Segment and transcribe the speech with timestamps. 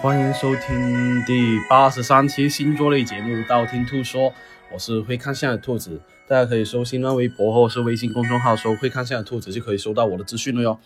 [0.00, 4.30] 欢迎收听第八十三期星座类节目《道听途说》，
[4.72, 10.78] 我是会看相的兔子，大家可以搜新浪微博或者是微信公众号搜“会看相的兔子”就可以收到我的资讯了哟。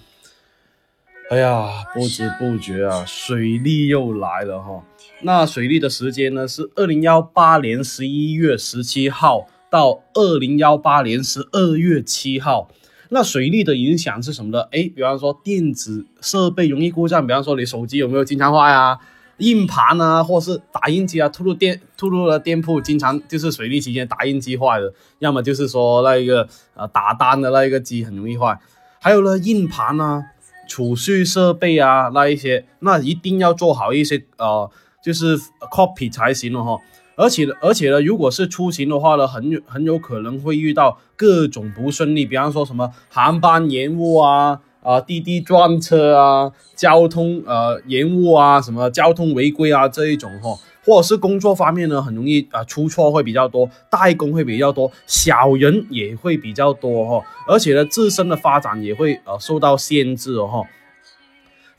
[1.29, 4.83] 哎呀，不知不觉啊，水逆又来了哈。
[5.21, 12.71] 那水逆的时间呢是二零幺八年十一月十七号到二零幺八年十二月七号。
[13.13, 14.63] 那水逆的影响是什么呢？
[14.73, 18.99] 哎，比方说电子设备容易故障，比方说你手机有没有经常坏啊？
[19.39, 28.59] 硬盘啊，或是打印机啊，突入店突入了店铺，经常就是水逆期间打印机坏了，要么就是说那一个呃打单的那一个机很容易坏，
[29.01, 30.23] 还有呢硬盘啊、
[30.69, 34.71] 储蓄设备啊那一些，那一定要做好一些呃
[35.03, 35.37] 就是
[35.71, 36.79] copy 才行了哈。
[37.15, 60.63] 而且而且呢，如果是出行的话呢，很有很有可能会遇到各种不顺利，比方说什么航班延误啊，啊滴滴撞车啊，交通呃延误啊，什么交通违规啊这一种哈，或者是工作方面呢，很容易啊出错会比较多，代工会比较多，小人也会比较多哈，而且呢，自身的发展也会呃受到限制哦哈。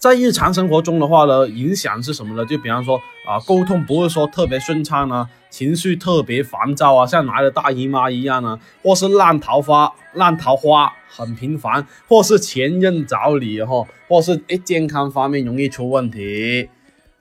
[0.03, 2.45] 在日常生活中的话呢，影响是什么呢？
[2.45, 16.67] 就比方说啊，沟通不会说特别顺畅啊，情绪特别烦躁啊，像来了大姨妈一样啊，或是烂桃花，烂桃花很频繁，或是前任找你哈，或是哎健康方面容易出问题。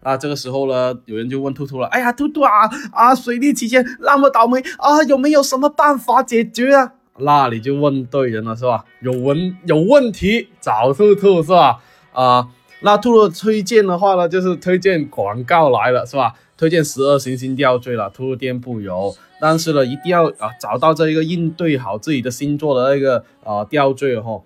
[0.02, 6.94] 啊，这个时候呢，有人就问兔兔了，哎呀，兔兔啊啊，水逆期间那么倒霉啊，有没有什么办法解决啊？
[7.20, 8.84] 那你就问对人了是吧？
[9.02, 11.78] 有问有问题找兔兔是吧？
[12.12, 12.48] 啊。
[12.82, 16.34] 那兔兔推荐的话呢，就是推荐广告来了，是吧？
[16.56, 24.40] 推荐十二行星吊坠了，兔兔店铺有，但是呢，一定要啊找到这一个应对好自己的星座的那个啊吊坠哈。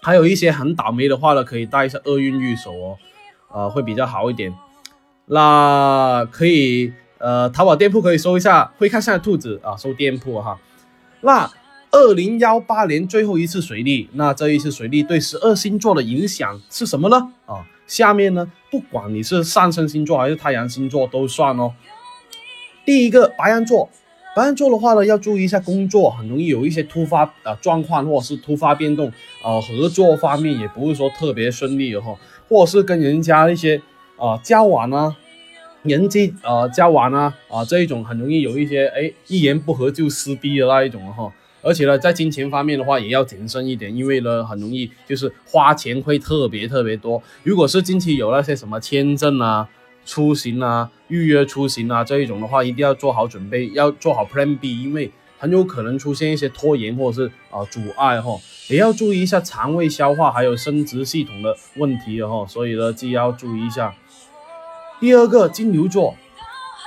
[0.00, 2.96] 还有一些很倒霉的话呢，可以带一下厄运玉手哦，
[3.48, 4.54] 啊会比较好一点。
[5.26, 10.58] 那可以呃淘宝店铺可以搜一下，会看上的兔子啊，搜店铺哈。
[11.20, 11.50] 那。
[11.90, 17.16] 二零幺八年最后一次水逆，那这一次水逆对十二星座的影响是什么呢？
[17.46, 21.72] 啊，下面呢，不管你是上升星座还是太阳星座都算哦。
[22.84, 23.88] 第一个白羊座，
[24.34, 29.08] 白羊座的话呢，要注意一下工作，很容易有一些突发啊状况或者是突发变动
[29.42, 32.14] 啊，合作方面也不会说特别顺利哈，
[32.48, 33.80] 或者是跟人家一些
[34.18, 35.16] 啊交往啊，
[35.82, 41.32] 人际啊交往啊啊这一种很容易有一些哎一言不合就撕逼的那一种哈。
[41.66, 47.20] 而且呢，在金钱方面的话，也要谨慎一点，因为呢，很容易就是花钱会特别特别多。
[47.42, 49.68] 如果是近期有那些什么签证啊、
[50.04, 58.38] 出行啊、预约出行啊这一种的话，一定要做好准备，要做好 Plan B，因为很有可能出现一些拖延或者是啊阻碍哈。
[58.68, 63.92] 也要注意一下肠胃消化还有生殖系统的问题哈，所以呢，既要注意一下。
[65.00, 66.14] 第二个，金牛座。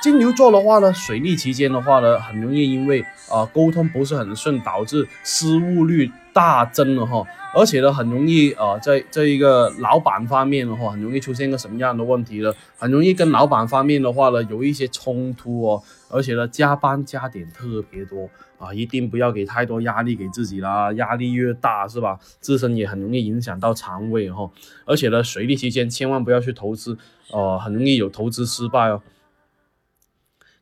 [0.02, 7.22] 金牛座的话呢，水逆期间的话呢，很容易因为啊沟通不是很顺，导致失误率大增了哈。
[7.54, 12.54] 而且呢，很容易啊在这一个老板方面的话，很容易出现一个什么样的问题呢？
[12.78, 15.84] 很容易跟老板方面的话呢有一些冲突哦。
[16.10, 22.18] 而且呢，加班加点特别多啊，一定不要给太多压力给自己啦，压力越大是吧？
[22.40, 24.50] 自身也很容易影响到肠胃哈。
[24.86, 26.98] 而且呢，水逆期间千万不要去投资，
[27.32, 29.02] 呃，很容易有投资失败哦。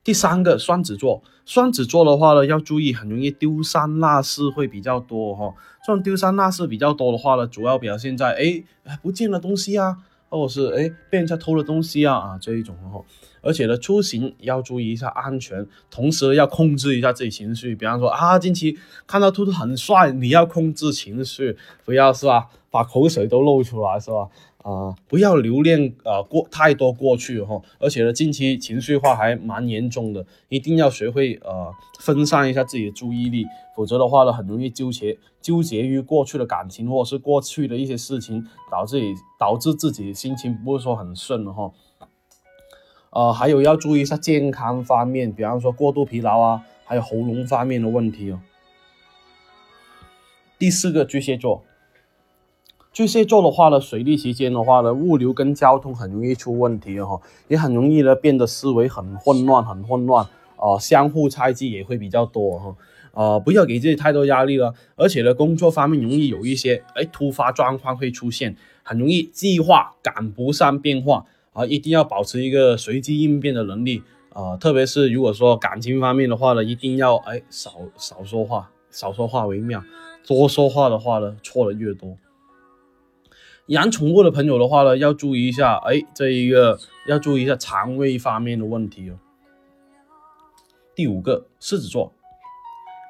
[0.08, 5.54] 第三个双子座，双子座的话呢，要注意，很容易丢三落四会比较多哈。
[5.86, 8.64] 这种丢三落四比较多的话呢，主要表现在哎
[9.02, 9.98] 不见了东西啊，
[10.30, 13.04] 或者是哎被人家偷了东西啊啊这一种哈。
[13.42, 17.76] 而且呢，出行要注意一下安全，同时要控制一下自己情绪。
[17.76, 24.30] 比方说啊，近期看到兔兔很帅，你要控制情绪，不要是吧，把口水都露出来是吧？
[24.68, 33.46] 啊，不要留恋啊过太多过去哈，而且呢，近期情绪化还蛮严重的，一定要学会呃分散一下自己的注意力，
[33.78, 39.02] 否则的话呢，很容易纠结纠结于过去的感情或者是过去的一些事情，导致
[39.40, 41.72] 导致自己心情不是说很顺哈。
[43.12, 48.42] 呃，还有要注意一下健康方面，比方说过度疲劳啊，还有喉咙方面的问题哦。
[50.60, 51.64] 第四个巨蟹座。
[52.98, 62.76] 巨蟹座的话呢，水逆期间的话呢，物流跟交通很容易出问题哈，也很容易呢变得思维很混乱，很混乱啊，相互猜忌也会比较多哈，
[63.12, 71.24] 啊，不要给自己太多压力了，而且呢，工作方面容易有一些哎突发状况会出现，很容易计划赶不上变化
[71.54, 74.02] 啊，一定要保持一个随机应变的能力
[74.34, 79.84] 啊，特别是如果说感情方面的话呢，一定要哎少少说话，少说话为妙，
[80.26, 82.18] 多说话的话呢，错的越多。
[83.68, 89.20] 养宠物的朋友的话呢，要注意一下，哎，这一个要注意一下肠胃方面的问题哦。
[90.96, 92.14] 第五个，狮子座。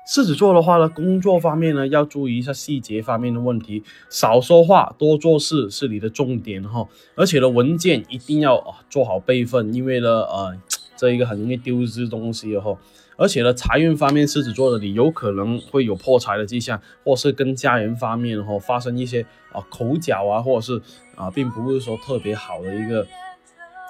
[0.10, 6.88] 狮子座的话呢，工作方面呢要注意一下细节方面的问题，少说话多做事是你的重点哈。
[7.16, 10.58] 而且呢，文件一定要啊做好备份，因为呢，呃，
[10.98, 12.78] 这一个很容易丢失东西哦。
[13.16, 20.82] 而且呢，财运方面，狮子座的你有可能会有破财的迹象，或是跟家人方面哈发生一些啊口角啊，或者是
[21.16, 23.08] 啊，并不是说特别好的一个。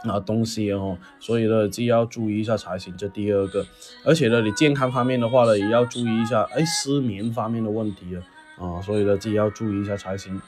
[0.04, 2.96] 啊，东西哦，所以呢，就要注意一下才行。
[2.96, 3.66] 这第二个，
[4.06, 10.40] 而且呢，你健康方面的话呢，也要注意一下，哎，失眠方面的问题啊，啊，所以呢，自己要注意一下才行。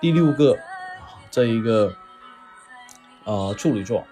[0.00, 0.56] 第六个，
[1.28, 1.92] 这一个，
[3.24, 4.06] 呃，处女座，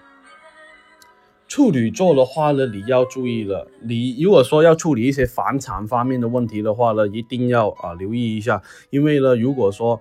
[1.55, 8.61] 处女座的话呢，你要注意了，你如果说要处理一些房产方面的问题的话呢，一定要啊留意一下，
[8.91, 10.01] 因为呢，如果说。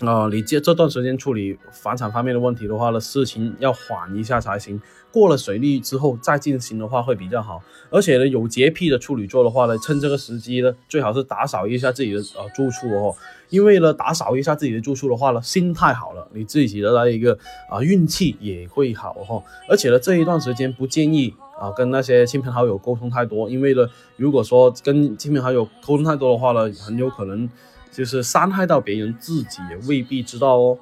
[0.00, 4.78] 啊，你这这段时间处理房产方面的问题的话呢，事情要缓一下才行。
[5.10, 7.62] 过了水利之后再进行的话会比较好。
[7.88, 13.14] 而且呢，有洁癖的处女座的话呢，趁这个时机呢，最好是打扫一下自己的呃住处哦。
[13.48, 17.38] 因为呢，打扫一下自己的住处的话呢，心态好了，你自己的那一个
[17.70, 19.42] 啊运气也会好哦。
[19.66, 23.88] 而且呢，这一段时间不建议啊跟那些亲朋好友沟通太多，因为呢，
[24.18, 27.48] 如果说跟亲朋好友沟通太多的话呢，很有可能。
[27.90, 30.78] 就是伤害到别人，自己也未必知道哦。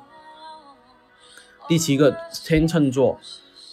[1.66, 2.14] 第七个
[2.44, 3.18] 天秤座，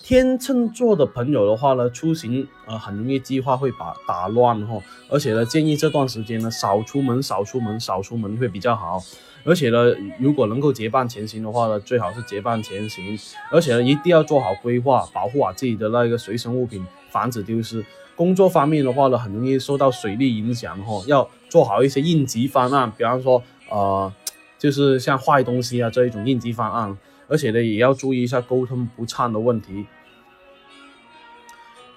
[0.01, 9.03] 天秤座的朋友的话呢，出行呃很容易计划会把打乱哈，而且呢建议这段时间呢少出门，少出门，少出门会比较好。
[9.43, 9.77] 而且呢，
[10.19, 13.17] 如果能够结伴前行的话呢，最好是结伴前行。
[13.51, 17.83] 而且呢，一定要做好规划，保护好自己的那个随身物品，防止丢失。
[18.15, 24.09] 工作方面的话呢，很容易受到水利影响哈，要做好一些应急方案，比方说呃，
[24.57, 29.85] 就是像坏东西啊这一种应急方案，而且呢也要注意一下沟通不畅的问题。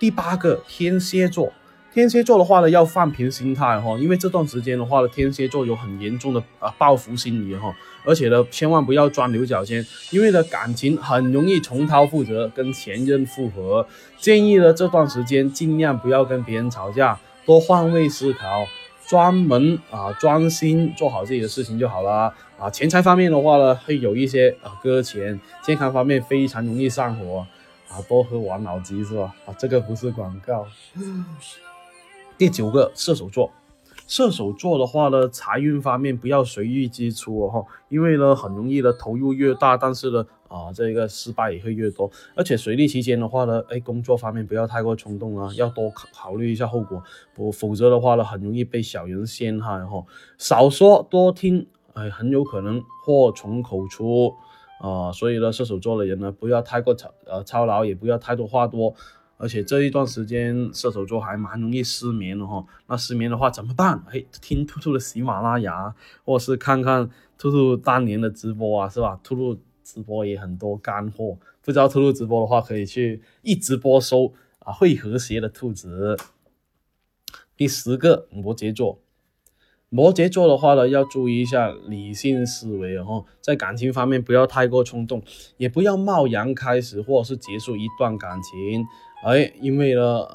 [0.01, 1.53] 第八个，天蝎座。
[1.93, 7.73] 天蝎座的话呢，要放平心态哈，因为这段时间的话呢，天蝎座有很严重的啊报复心理哈，
[8.05, 13.87] 而且呢，千万不要钻牛角尖，因为呢感情很容易重蹈覆辙，跟前任复合。
[14.19, 17.17] 建议呢这段时间尽量不要跟别人吵架，
[17.47, 18.67] 多换位思考，
[19.09, 22.71] 专门啊专心做好自己的事情就好了啊。
[22.71, 27.47] 钱财方面的话呢，会有一些啊搁浅，健康方面非常容易上火
[27.89, 29.35] 啊，多喝王老吉是吧？
[29.47, 30.67] 啊，这个不是广告。
[32.37, 33.51] 第九个射手座，
[34.06, 42.11] 射手座的话呢，财运方面不要随意支出哦，因为呢很容易的投入越大，但是呢啊这个失败也会越多。
[42.35, 47.02] 而且水逆期间的话呢，哎工作方面不要太过冲动啊，要多考考虑一下后果，
[47.35, 50.05] 不否则的话呢很容易被小人陷害哈。
[50.38, 54.35] 少说多听，哎很有可能祸从口出
[54.81, 55.11] 啊。
[55.12, 58.94] 所以呢射手座的人呢不要太过操呃操劳，也不要太多话多。
[59.37, 64.00] 而且这一段时间射手座还蛮容易失眠的哈，那失眠的话怎么办？
[64.08, 65.93] 哎，听兔兔的喜马拉雅，
[66.25, 69.19] 或是看看兔兔当年的直播啊，是吧？
[69.25, 76.17] 兔兔直播也很多干货，不知道兔兔直播的话，可以去一直播收啊，会和谐的兔子。
[77.56, 78.99] 第十个摩羯座。
[79.91, 85.23] 摩羯座的话呢，要注意一下理性思维哦，在感情方面不要太过冲动，
[85.56, 88.85] 也不要贸然开始或是结束一段感情，
[89.25, 90.27] 哎，因为呢，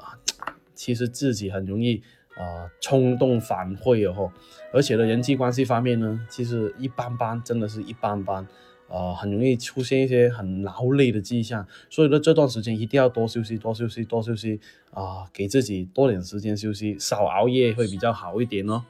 [0.73, 2.01] 其实自己很容易
[2.37, 4.31] 啊冲动反悔哦，
[4.71, 8.47] 而且呢，人际关系方面呢，其实一般般，真的是一般般，
[8.89, 14.59] 呃，很容易出现一些很劳累的迹象，所以说，这段时间一定要多休息，多休息，多休息
[14.91, 18.83] 啊，给自己多点时间休息，少熬夜会比较好一点哦。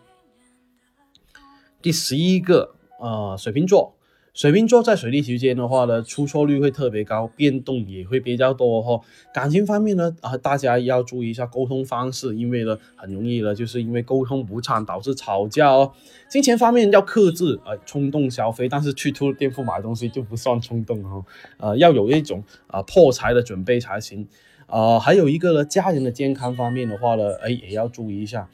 [1.82, 3.94] 第十一个，呃，水瓶座，
[4.40, 9.02] 水瓶座在水利期间的话呢，出错率会特别高，变动也会比较多哈。
[9.34, 15.92] 感情方面呢，啊，大家要注意一下沟通方式，因为呢，很容易呢，就是因为沟通不畅导致吵架哦。
[16.30, 21.26] 金钱方面要克制，呃，冲动消费，但是去兔店铺买东西就不算冲动哈，
[21.58, 24.26] 呃，要有一种啊破财的准备才行。
[24.68, 28.48] 啊，还有一个呢，家人的健康方面的话呢，哎，也要注意一下。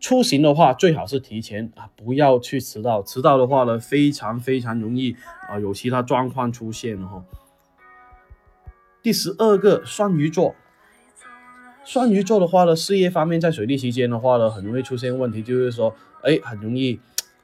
[0.00, 3.02] 出行的话，最好是提前啊，不要去迟到。
[3.02, 5.14] 迟到的话呢，非常非常容易
[5.46, 7.22] 啊，有其他状况出现哈。
[9.02, 10.54] 第十二个双鱼座，
[11.84, 16.98] 双鱼座的话呢，事业方面在水利期间的话呢，很容易出现问题，就是说，哎，很容易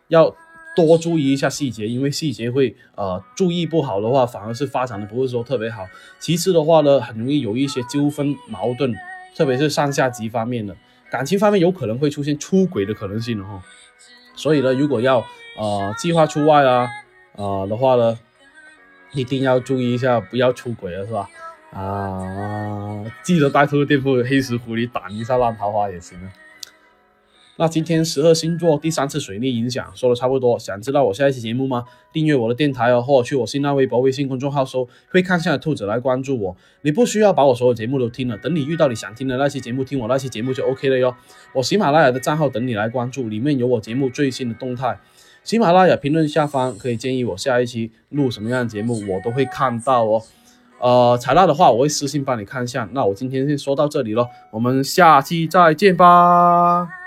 [0.08, 0.34] 要
[0.74, 5.86] 多注意一下细节，因为细节会呃注意不好的话，反而是发展的不是说特别好。
[6.18, 8.94] 其次的话呢，很容易有一些纠纷矛盾，
[9.36, 10.74] 特别是上下级方面的。
[11.10, 13.62] 感情方面有可能会出现出轨的可能性哈，
[14.34, 15.24] 所以呢，如果要
[15.56, 16.88] 呃计划出外啊，
[17.36, 18.18] 啊的话呢，
[19.12, 21.28] 一定要注意一下，不要出轨了，是吧？
[21.72, 26.32] 啊，记得带出店铺黑石狐狸挡一下烂桃花也行啊。
[27.58, 31.84] 那今天十二星座第三次水逆影响说的差不多，想知道我下一期节目吗？
[32.12, 36.56] 订阅我的电台哦，或者去我新浪微博、微信公众号搜“会看相的兔子”来关注我。
[36.82, 41.14] 你不需要把我所有节目都听了，等你遇到你想听的那期节目，听我那期节目就 OK 了哟。
[41.54, 44.98] 我喜马拉雅的账号等你来关注，里面有我节目最新的动态。
[45.42, 50.22] 喜马拉雅评论下方可以建议我下一期录什么样的节目，我都会看到哦。
[50.78, 52.86] 呃，采纳的话我会私信帮你看一下。
[52.92, 57.05] 那我今天先说到这里了，我们下期再见吧。